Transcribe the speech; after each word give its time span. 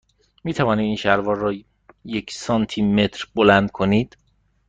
می 0.43 0.53
توانید 0.53 0.85
این 0.85 0.95
شلوار 0.95 1.37
را 1.37 1.53
یک 2.05 2.31
سانتی 2.31 2.81
متر 2.81 3.27
بلند 3.35 3.71
کنید؟ 3.71 4.17